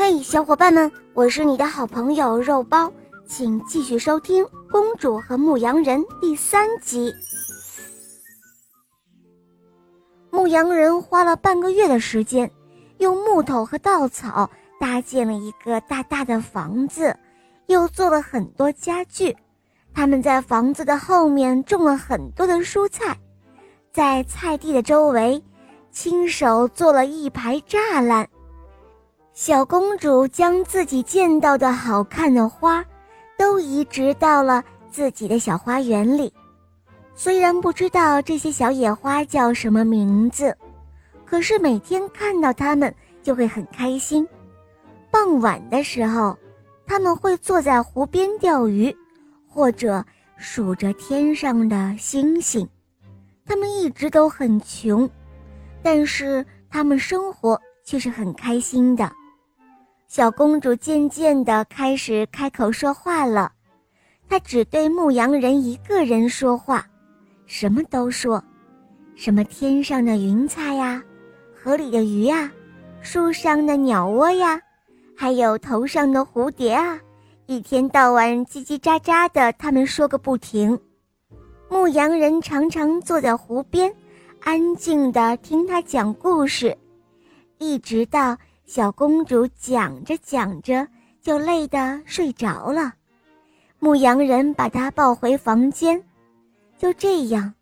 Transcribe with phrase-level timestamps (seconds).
[0.00, 2.90] 嘿，小伙伴们，我是你的好朋友肉包，
[3.26, 7.12] 请继续收听《公主和牧羊人》第三集。
[10.30, 12.48] 牧羊人花了半个月的时间，
[12.98, 14.48] 用木头和稻草
[14.78, 17.18] 搭建了一个大大的房子，
[17.66, 19.36] 又做了很多家具。
[19.92, 23.18] 他们在房子的后面种了很多的蔬菜，
[23.92, 25.42] 在菜地的周围，
[25.90, 28.28] 亲手做了一排栅栏。
[29.40, 32.84] 小公主将自己见到的好看的花，
[33.36, 36.32] 都移植到了自己的小花园里。
[37.14, 40.58] 虽然不知道这些小野花叫什么名字，
[41.24, 44.26] 可是每天看到它们就会很开心。
[45.08, 46.36] 傍晚的时候，
[46.84, 48.94] 他们会坐在湖边钓鱼，
[49.46, 50.04] 或者
[50.36, 52.68] 数着天上的星星。
[53.46, 55.08] 他们一直都很穷，
[55.80, 59.08] 但是他们生活却是很开心的。
[60.08, 63.52] 小公主渐渐地开始开口说话了，
[64.26, 66.86] 她只对牧羊人一个人说话，
[67.44, 68.42] 什么都说，
[69.14, 71.02] 什么天上的云彩呀，
[71.54, 72.50] 河里的鱼呀，
[73.02, 74.58] 树上的鸟窝呀，
[75.14, 76.98] 还有头上的蝴蝶啊，
[77.44, 80.80] 一天到晚叽叽喳喳的，他们说个不停。
[81.68, 83.94] 牧羊人常常坐在湖边，
[84.40, 86.74] 安静地听他讲故事，
[87.58, 88.34] 一直到。
[88.68, 90.86] 小公主讲着讲着
[91.22, 92.92] 就累得睡着了，
[93.78, 96.04] 牧羊人把她抱回房间。
[96.76, 97.54] 就这样，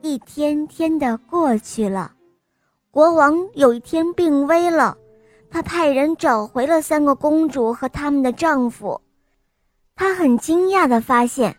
[0.00, 2.12] 一天天的过去了。
[2.90, 4.96] 国王有一天病危了，
[5.50, 8.98] 他派人找回了三个公主和他们的丈夫。
[9.94, 11.54] 他很惊讶地发现，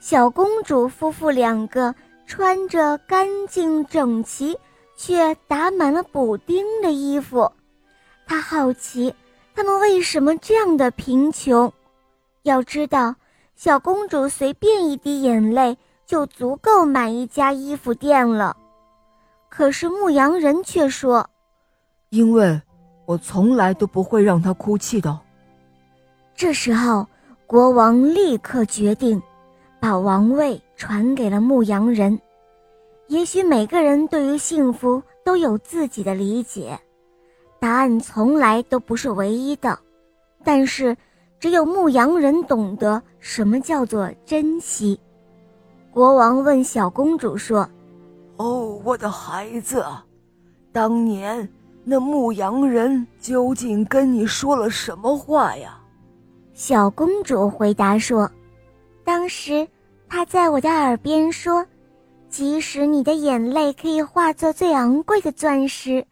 [0.00, 1.94] 小公主夫妇两个
[2.26, 4.58] 穿着干净整齐
[4.96, 7.48] 却打满了补丁的衣服。
[8.30, 9.12] 他好奇，
[9.56, 11.72] 他们为什么这样的贫穷？
[12.44, 13.12] 要知道，
[13.56, 18.56] 小公主随便一滴眼泪就足够买一家衣服店了。
[19.48, 21.28] 可是牧羊人却说
[22.10, 22.62] ：“因为
[23.04, 25.18] 我从来都不会让她哭泣的。”
[26.36, 27.04] 这时候，
[27.48, 29.20] 国王立刻决定
[29.80, 32.16] 把王位传给了牧羊人。
[33.08, 36.78] 也许每个人对于幸福都有自己的理解。
[37.60, 39.78] 答案从来都不是唯一的，
[40.42, 40.96] 但是
[41.38, 44.98] 只有牧羊人懂得什么叫做珍惜。
[45.92, 47.68] 国王问小公主说
[48.38, 49.84] ：“哦，我的孩子，
[50.72, 51.46] 当年
[51.84, 55.78] 那牧羊人究竟跟你说了什么话呀？”
[56.54, 58.30] 小公主回答说
[59.04, 59.66] ：“当时
[60.08, 61.66] 他在我的耳边说，
[62.28, 66.02] 即使你的眼泪可以化作最昂贵的钻石。”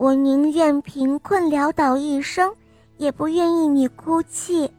[0.00, 2.54] 我宁愿贫困潦倒一生，
[2.96, 4.72] 也不愿意你哭泣。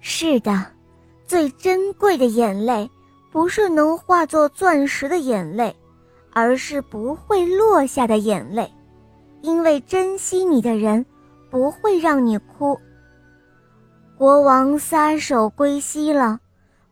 [0.00, 0.66] 是的，
[1.24, 2.90] 最珍贵的眼泪，
[3.30, 5.76] 不是能化作钻石的眼泪，
[6.32, 8.68] 而是不会落下的眼泪。
[9.40, 11.06] 因为珍惜你的人，
[11.48, 12.76] 不会让你哭。
[14.18, 16.40] 国王撒手归西了，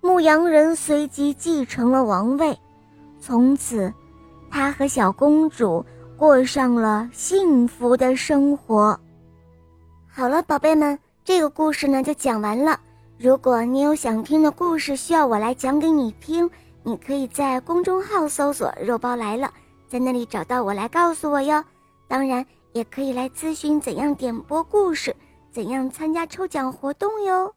[0.01, 2.57] 牧羊人随即继承了王位，
[3.19, 3.93] 从此，
[4.49, 5.85] 他和小公主。
[6.23, 8.97] 过上了幸福的生活。
[10.07, 12.79] 好了，宝贝们，这个故事呢就讲完了。
[13.19, 16.49] 如果你有想听的故事需要我来讲给你听，
[16.85, 19.53] 你可以在公众号搜索“肉包来了”，
[19.91, 21.65] 在那里找到我来告诉我哟。
[22.07, 25.17] 当然，也可以来咨询怎样点播故事，
[25.51, 27.53] 怎样参加抽奖活动哟。